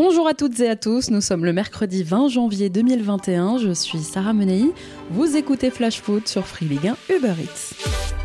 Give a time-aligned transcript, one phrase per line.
[0.00, 3.98] Bonjour à toutes et à tous, nous sommes le mercredi 20 janvier 2021, je suis
[3.98, 4.70] Sarah Menei,
[5.10, 8.17] vous écoutez Flash Foot sur Free Ligue 1 Uber Eats.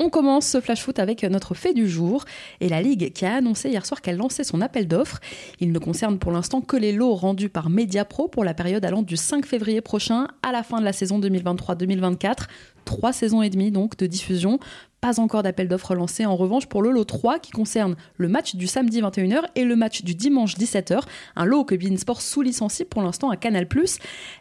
[0.00, 2.24] On commence ce flash foot avec notre fait du jour
[2.60, 5.18] et la Ligue qui a annoncé hier soir qu'elle lançait son appel d'offres.
[5.58, 9.02] Il ne concerne pour l'instant que les lots rendus par Mediapro pour la période allant
[9.02, 12.46] du 5 février prochain à la fin de la saison 2023-2024
[12.88, 14.58] trois saisons et demie donc de diffusion.
[15.00, 16.26] Pas encore d'appel d'offres lancé.
[16.26, 19.76] En revanche pour le lot 3 qui concerne le match du samedi 21h et le
[19.76, 21.02] match du dimanche 17h,
[21.36, 23.68] un lot que Beansport sous-licencie pour l'instant à Canal+.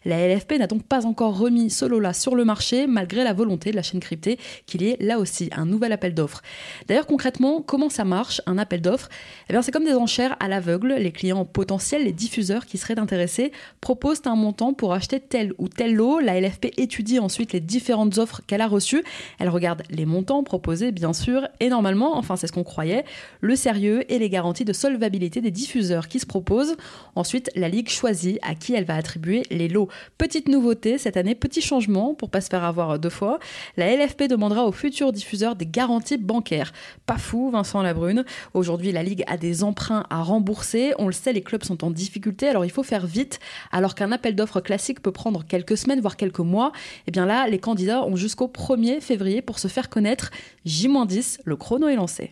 [0.03, 3.70] La LFP n'a donc pas encore remis ce lot-là sur le marché malgré la volonté
[3.70, 6.41] de la chaîne cryptée qu'il y ait là aussi un nouvel appel d'offres.
[6.87, 9.09] D'ailleurs concrètement, comment ça marche un appel d'offres?
[9.49, 12.98] Eh bien c'est comme des enchères à l'aveugle, les clients potentiels, les diffuseurs qui seraient
[12.98, 17.59] intéressés proposent un montant pour acheter tel ou tel lot, la LFP étudie ensuite les
[17.59, 19.04] différentes offres qu'elle a reçues,
[19.37, 23.05] elle regarde les montants proposés bien sûr et normalement, enfin c'est ce qu'on croyait,
[23.41, 26.76] le sérieux et les garanties de solvabilité des diffuseurs qui se proposent.
[27.15, 29.89] Ensuite, la Ligue choisit à qui elle va attribuer les lots.
[30.17, 33.39] Petite nouveauté cette année, petit changement pour pas se faire avoir deux fois.
[33.76, 36.73] La LFP demandera aux futurs diffuseurs des garanties bancaires.
[37.05, 38.26] Pas fou, Vincent Labrune.
[38.54, 40.93] Aujourd'hui, la Ligue a des emprunts à rembourser.
[40.98, 43.39] On le sait, les clubs sont en difficulté, alors il faut faire vite.
[43.71, 47.26] Alors qu'un appel d'offres classique peut prendre quelques semaines, voire quelques mois, et eh bien
[47.26, 50.32] là, les candidats ont jusqu'au 1er février pour se faire connaître.
[50.66, 52.32] J-10, le chrono est lancé.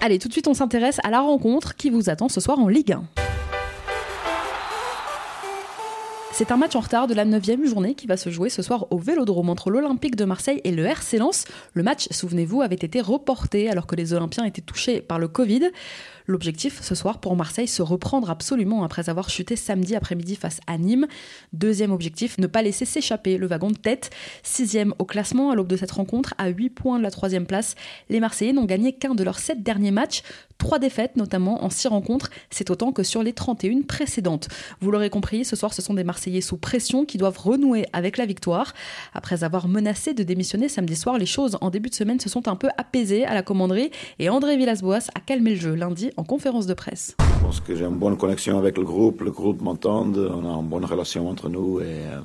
[0.00, 2.68] Allez, tout de suite, on s'intéresse à la rencontre qui vous attend ce soir en
[2.68, 3.19] Ligue 1.
[6.40, 8.86] C'est un match en retard de la 9 journée qui va se jouer ce soir
[8.90, 11.44] au Vélodrome entre l'Olympique de Marseille et le RC Lens.
[11.74, 15.68] Le match, souvenez-vous, avait été reporté alors que les Olympiens étaient touchés par le Covid.
[16.26, 20.78] L'objectif ce soir pour Marseille, se reprendre absolument après avoir chuté samedi après-midi face à
[20.78, 21.08] Nîmes.
[21.52, 24.10] Deuxième objectif, ne pas laisser s'échapper le wagon de tête.
[24.42, 27.74] Sixième au classement à l'aube de cette rencontre, à 8 points de la troisième place.
[28.08, 30.22] Les Marseillais n'ont gagné qu'un de leurs sept derniers matchs.
[30.56, 34.48] Trois défaites, notamment en six rencontres, c'est autant que sur les 31 précédentes.
[34.80, 38.16] Vous l'aurez compris, ce soir, ce sont des Marseillais sous pression qui doivent renouer avec
[38.16, 38.72] la victoire.
[39.12, 42.46] Après avoir menacé de démissionner samedi soir, les choses en début de semaine se sont
[42.46, 46.22] un peu apaisées à la commanderie et André Villas-Boas a calmé le jeu lundi en
[46.22, 47.16] conférence de presse.
[47.18, 50.60] Je pense que j'ai une bonne connexion avec le groupe, le groupe m'entend, on a
[50.60, 52.20] une bonne relation entre nous et, euh,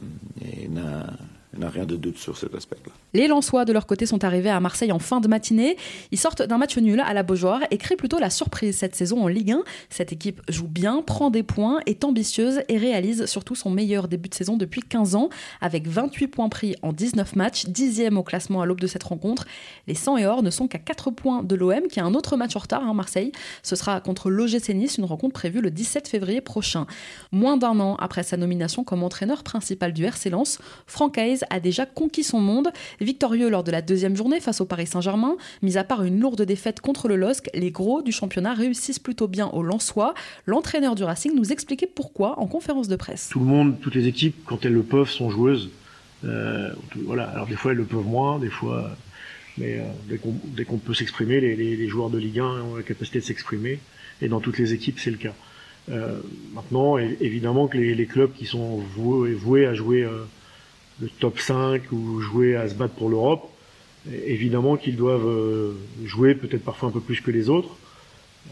[1.56, 2.92] il n'y a rien de doute sur cet aspect-là.
[3.14, 5.78] Les Lensois, de leur côté, sont arrivés à Marseille en fin de matinée.
[6.12, 9.24] Ils sortent d'un match nul à la Beaujoire et créent plutôt la surprise cette saison
[9.24, 9.64] en Ligue 1.
[9.90, 14.30] Cette équipe joue bien, prend des points, est ambitieuse et réalise surtout son meilleur début
[14.30, 15.30] de saison depuis 15 ans,
[15.62, 19.46] avec 28 points pris en 19 matchs, 10e au classement à l'aube de cette rencontre.
[19.88, 22.36] Les 100 et or ne sont qu'à 4 points de l'OM, qui a un autre
[22.36, 23.32] match en retard, à hein, Marseille.
[23.64, 26.86] Ce sera contre l'OGC Nice, une rencontre prévue le 17 février prochain.
[27.32, 31.59] Moins d'un an après sa nomination comme entraîneur principal du RC Lens, Franck Hayes a
[31.59, 32.69] déjà conquis son monde.
[33.00, 36.41] Victorieux lors de la deuxième journée face au Paris Saint-Germain, mis à part une lourde
[36.41, 40.13] défaite contre le LOSC, les gros du championnat réussissent plutôt bien au Lensois.
[40.45, 43.29] L'entraîneur du Racing nous expliquait pourquoi en conférence de presse.
[43.29, 45.69] Tout le monde, toutes les équipes, quand elles le peuvent, sont joueuses.
[46.23, 46.69] Euh,
[47.06, 47.25] voilà.
[47.29, 48.89] Alors des fois elles le peuvent moins, des fois,
[49.57, 49.83] mais euh,
[50.45, 53.79] dès qu'on peut s'exprimer, les, joueurs de Ligue 1 ont la capacité de s'exprimer,
[54.22, 55.33] et dans toutes les équipes c'est le cas.
[55.89, 56.19] Euh,
[56.53, 60.07] maintenant, évidemment que les, clubs qui sont voués, voués à jouer
[61.01, 63.50] le top 5 ou jouer à se battre pour l'Europe,
[64.11, 65.73] évidemment qu'ils doivent euh,
[66.03, 67.75] jouer peut-être parfois un peu plus que les autres,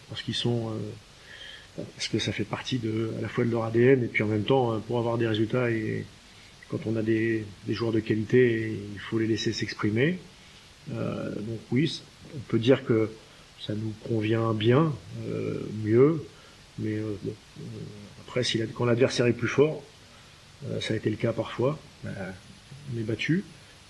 [0.10, 3.64] parce qu'ils sont, euh, parce que ça fait partie de, à la fois de leur
[3.64, 6.06] ADN et puis en même temps euh, pour avoir des résultats et
[6.70, 10.18] quand on a des, des joueurs de qualité, il faut les laisser s'exprimer.
[10.88, 12.02] donc oui,
[12.36, 13.12] on peut dire que
[13.60, 14.92] ça nous convient bien,
[15.84, 16.26] mieux,
[16.80, 16.98] mais
[18.26, 19.84] après si quand l'adversaire est plus fort,
[20.82, 21.78] ça a été le cas parfois.
[22.06, 23.44] On est battu.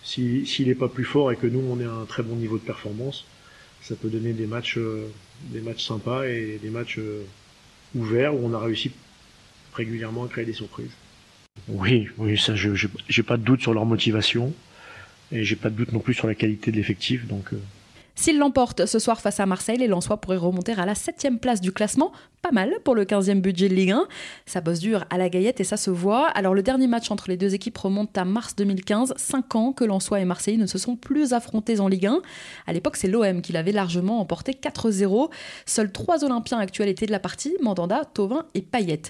[0.03, 2.57] S'il n'est pas plus fort et que nous, on est à un très bon niveau
[2.57, 3.25] de performance,
[3.81, 5.07] ça peut donner des matchs, euh,
[5.49, 7.23] des matchs sympas et des matchs euh,
[7.95, 8.91] ouverts où on a réussi
[9.73, 10.91] régulièrement à créer des surprises.
[11.67, 12.71] Oui, oui, ça, je
[13.07, 14.53] j'ai pas de doute sur leur motivation
[15.31, 17.51] et j'ai pas de doute non plus sur la qualité de l'effectif, donc.
[18.15, 21.61] S'ils l'emportent ce soir face à Marseille, les Lensois pourraient remonter à la 7 place
[21.61, 22.11] du classement.
[22.43, 24.05] Pas mal pour le 15e budget de Ligue 1.
[24.45, 26.27] Ça bosse dur à la gaillette et ça se voit.
[26.27, 29.13] Alors le dernier match entre les deux équipes remonte à mars 2015.
[29.15, 32.21] 5 ans que Lensois et Marseille ne se sont plus affrontés en Ligue 1.
[32.67, 35.29] À l'époque, c'est l'OM qui l'avait largement emporté 4-0.
[35.65, 39.03] Seuls trois Olympiens actuels étaient de la partie, Mandanda, Tovin et Payet.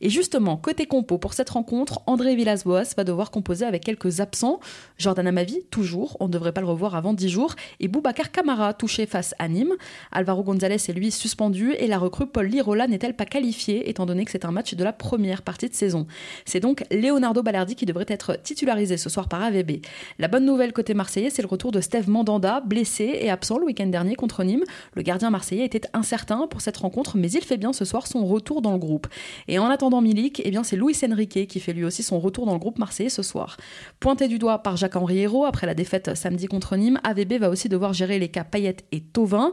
[0.00, 4.58] Et justement, côté compo pour cette rencontre, André Villas-Boas va devoir composer avec quelques absents.
[4.98, 7.54] Jordan Amavi, toujours, on ne devrait pas le revoir avant 10 jours.
[7.78, 9.74] Et Boubacar Kamara touché face à Nîmes.
[10.12, 14.24] Alvaro González est lui suspendu et la recrue Paul Lirola n'est-elle pas qualifiée étant donné
[14.24, 16.06] que c'est un match de la première partie de saison
[16.44, 19.84] C'est donc Leonardo Ballardi qui devrait être titularisé ce soir par AVB.
[20.18, 23.66] La bonne nouvelle côté marseillais, c'est le retour de Steve Mandanda, blessé et absent le
[23.66, 24.64] week-end dernier contre Nîmes.
[24.94, 28.26] Le gardien marseillais était incertain pour cette rencontre, mais il fait bien ce soir son
[28.26, 29.06] retour dans le groupe.
[29.46, 32.46] Et en attendant Milik, eh bien c'est Luis Enrique qui fait lui aussi son retour
[32.46, 33.56] dans le groupe marseillais ce soir.
[34.00, 37.92] Pointé du doigt par Jacques-Henri après la défaite samedi contre Nîmes, AVB va aussi devoir
[37.92, 39.52] gérer les cas Payet et Tovin.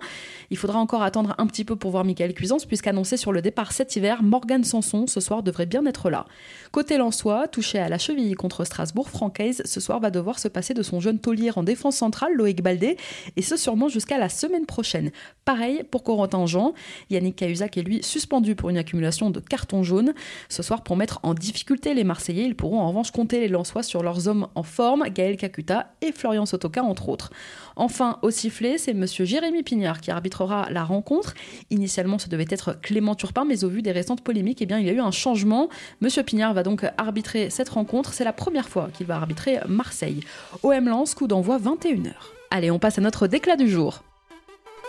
[0.50, 3.72] Il faudra encore attendre un petit peu pour voir Michael Cuisance, puisqu'annoncé sur le départ
[3.72, 6.25] cet hiver, Morgan Sanson ce soir devrait bien être là.
[6.72, 10.74] Côté Lensois, touché à la cheville contre Strasbourg, Francaise ce soir va devoir se passer
[10.74, 12.98] de son jeune taulier en défense centrale, Loïc Baldé,
[13.36, 15.12] et ce sûrement jusqu'à la semaine prochaine.
[15.45, 16.74] Pareil pour Corentin Jean.
[17.10, 20.13] Yannick Cahuzac est lui suspendu pour une accumulation de cartons jaunes.
[20.50, 23.84] Ce soir, pour mettre en difficulté les Marseillais, ils pourront en revanche compter les Lensois
[23.84, 27.31] sur leurs hommes en forme, Gaël Kakuta et Florian Sotoka entre autres.
[27.75, 31.33] Enfin, au sifflet, c'est monsieur Jérémy Pignard qui arbitrera la rencontre.
[31.69, 34.85] Initialement, ce devait être Clément Turpin, mais au vu des récentes polémiques, eh bien, il
[34.85, 35.69] y a eu un changement.
[36.01, 38.13] Monsieur Pignard va donc arbitrer cette rencontre.
[38.13, 40.21] C'est la première fois qu'il va arbitrer Marseille.
[40.63, 42.13] OM Lens, coup d'envoi 21h.
[42.51, 44.03] Allez, on passe à notre déclat du jour.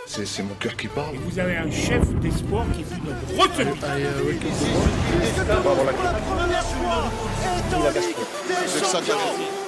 [0.05, 1.15] C'est mon cœur qui parle.
[1.15, 2.83] Et vous avez un chef d'espoir qui
[3.37, 3.71] retenu.
[9.53, 9.58] La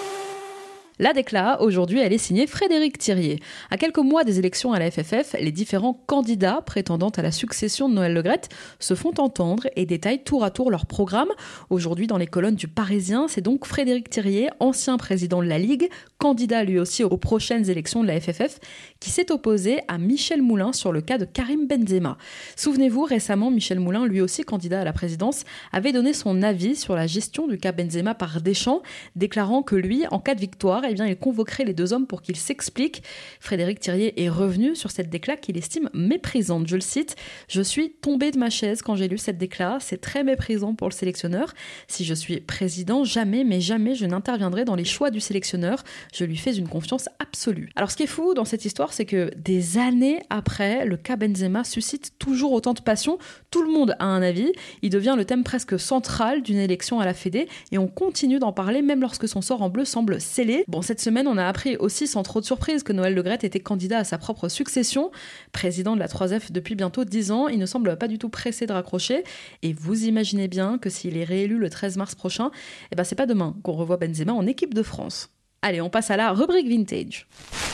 [1.13, 3.39] décla, aujourd'hui, elle est signée Frédéric Thirier.
[3.71, 7.89] À quelques mois des élections à la FFF, les différents candidats prétendant à la succession
[7.89, 8.50] de Noël Legrette
[8.80, 11.30] se font entendre et détaillent tour à tour leur programme.
[11.71, 15.89] Aujourd'hui, dans les colonnes du Parisien, c'est donc Frédéric Thirier, ancien président de la Ligue,
[16.19, 18.59] candidat lui aussi aux prochaines élections de la FFF,
[19.00, 22.15] qui s'est opposé à Michel Moulin sur le cas de Karim Benzema.
[22.56, 26.95] Souvenez-vous, récemment, Michel Moulin, lui aussi candidat à la présidence, avait donné son avis sur
[26.95, 28.83] la gestion du cas Benzema par Deschamps,
[29.15, 32.21] déclarant que lui, en cas de victoire, eh bien, il convoquerait les deux hommes pour
[32.21, 33.03] qu'ils s'expliquent.
[33.39, 36.67] Frédéric Thirier est revenu sur cette déclat qu'il estime méprisante.
[36.67, 37.15] Je le cite
[37.47, 39.77] Je suis tombé de ma chaise quand j'ai lu cette déclat.
[39.79, 41.53] C'est très méprisant pour le sélectionneur.
[41.88, 45.83] Si je suis président, jamais, mais jamais je n'interviendrai dans les choix du sélectionneur.
[46.13, 47.69] Je lui fais une confiance absolue.
[47.75, 51.15] Alors, ce qui est fou dans cette histoire, c'est que des années après, le cas
[51.15, 53.17] Benzema suscite toujours autant de passion.
[53.49, 54.51] Tout le monde a un avis.
[54.81, 58.51] Il devient le thème presque central d'une élection à la Fédé et on continue d'en
[58.51, 60.63] parler même lorsque son sort en bleu semble scellé.
[60.83, 64.00] Cette semaine, on a appris aussi sans trop de surprise que Noël Legrette était candidat
[64.00, 65.12] à sa propre succession.
[65.51, 68.66] Président de la 3F depuis bientôt 10 ans, il ne semble pas du tout pressé
[68.66, 69.24] de raccrocher.
[69.62, 72.51] Et vous imaginez bien que s'il est réélu le 13 mars prochain,
[72.92, 75.30] eh ben c'est pas demain qu'on revoit Benzema en équipe de France.
[75.62, 77.28] Allez, on passe à la rubrique vintage.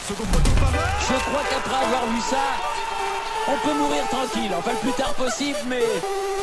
[0.09, 2.43] Je crois qu'après avoir vu ça,
[3.47, 4.51] on peut mourir tranquille.
[4.57, 5.83] Enfin, le plus tard possible, mais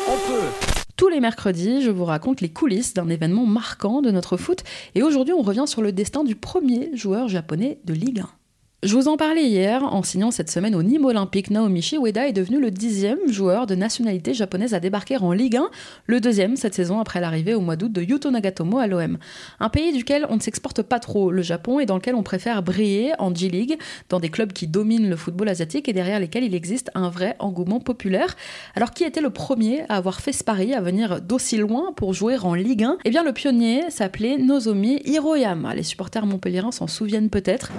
[0.08, 0.63] on peut.
[1.04, 4.64] Tous les mercredis, je vous raconte les coulisses d'un événement marquant de notre foot
[4.94, 8.43] et aujourd'hui on revient sur le destin du premier joueur japonais de Ligue 1.
[8.84, 12.34] Je vous en parlais hier, en signant cette semaine au Nîmes Olympique, Naomichi Ueda est
[12.34, 15.70] devenu le dixième joueur de nationalité japonaise à débarquer en Ligue 1,
[16.04, 19.16] le deuxième cette saison après l'arrivée au mois d'août de Yuto Nagatomo à l'OM.
[19.58, 22.62] Un pays duquel on ne s'exporte pas trop, le Japon, et dans lequel on préfère
[22.62, 23.78] briller en J-League,
[24.10, 27.36] dans des clubs qui dominent le football asiatique et derrière lesquels il existe un vrai
[27.38, 28.36] engouement populaire.
[28.74, 32.12] Alors qui était le premier à avoir fait ce pari, à venir d'aussi loin pour
[32.12, 35.74] jouer en Ligue 1 Eh bien le pionnier s'appelait Nozomi Hiroyama.
[35.74, 37.72] Les supporters montpelliérains s'en souviennent peut-être.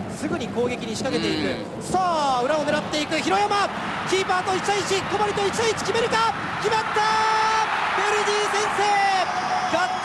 [0.95, 1.83] 仕掛けていく。
[1.83, 3.19] さあ裏を狙っていく。
[3.19, 3.67] 広山。
[4.09, 6.31] キーパーと1対1小針と1対1決めるか？
[6.63, 7.01] 決まった！
[7.97, 10.04] ベルディ先制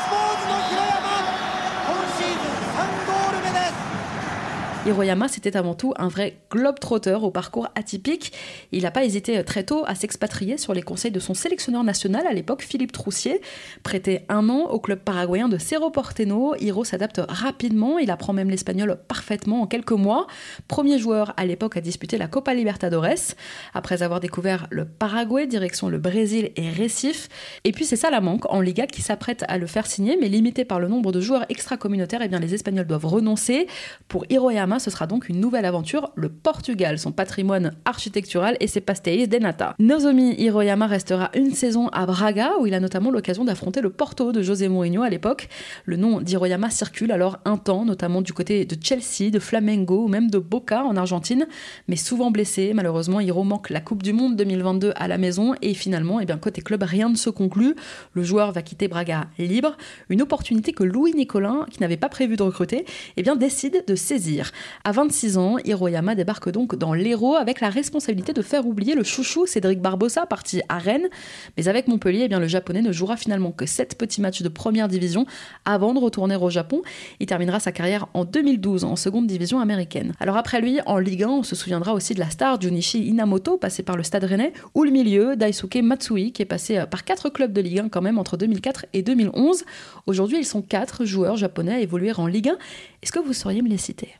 [4.86, 8.32] Hiroyama, c'était avant tout un vrai globe-trotteur au parcours atypique.
[8.72, 12.26] Il n'a pas hésité très tôt à s'expatrier sur les conseils de son sélectionneur national
[12.26, 13.42] à l'époque, Philippe Troussier.
[13.82, 18.48] Prêté un an au club paraguayen de Cerro Porteño, Hiro s'adapte rapidement, il apprend même
[18.48, 20.26] l'espagnol parfaitement en quelques mois.
[20.66, 23.34] Premier joueur à l'époque à disputer la Copa Libertadores.
[23.74, 27.28] Après avoir découvert le Paraguay, direction le Brésil et Recife.
[27.64, 30.80] Et puis c'est Salamanque en Liga qui s'apprête à le faire signer, mais limité par
[30.80, 33.66] le nombre de joueurs extra-communautaires, et eh les Espagnols doivent renoncer.
[34.08, 38.80] Pour Hiroyama, ce sera donc une nouvelle aventure, le Portugal, son patrimoine architectural et ses
[38.80, 39.74] pastéis d'Enata.
[39.78, 44.32] Nozomi Hiroyama restera une saison à Braga, où il a notamment l'occasion d'affronter le Porto
[44.32, 45.48] de José Mourinho à l'époque.
[45.84, 50.08] Le nom d'Hiroyama circule alors un temps, notamment du côté de Chelsea, de Flamengo ou
[50.08, 51.46] même de Boca en Argentine,
[51.88, 52.72] mais souvent blessé.
[52.74, 56.38] Malheureusement, Hiro manque la Coupe du Monde 2022 à la maison et finalement, eh bien,
[56.38, 57.74] côté club, rien ne se conclut.
[58.14, 59.76] Le joueur va quitter Braga libre,
[60.08, 62.84] une opportunité que Louis Nicolin, qui n'avait pas prévu de recruter,
[63.16, 64.52] eh bien, décide de saisir.
[64.84, 69.04] À 26 ans, Hiroyama débarque donc dans l'Hérault avec la responsabilité de faire oublier le
[69.04, 71.08] chouchou Cédric Barbosa, parti à Rennes.
[71.56, 74.48] Mais avec Montpellier, eh bien, le japonais ne jouera finalement que 7 petits matchs de
[74.48, 75.26] première division
[75.64, 76.82] avant de retourner au Japon.
[77.20, 80.12] Il terminera sa carrière en 2012 en seconde division américaine.
[80.20, 83.56] Alors après lui, en Ligue 1, on se souviendra aussi de la star Junichi Inamoto,
[83.56, 87.04] passé par le Stade Rennais, ou le milieu Daisuke Matsui, qui est passé euh, par
[87.04, 89.64] quatre clubs de Ligue 1 quand même entre 2004 et 2011.
[90.06, 92.58] Aujourd'hui, ils sont quatre joueurs japonais à évoluer en Ligue 1.
[93.02, 94.14] Est-ce que vous sauriez me les citer?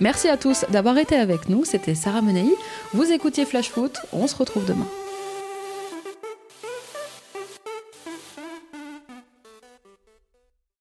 [0.00, 2.56] Merci à tous d'avoir été avec nous, c'était Sarah Menei.
[2.94, 4.86] Vous écoutiez Flash Foot, on se retrouve demain.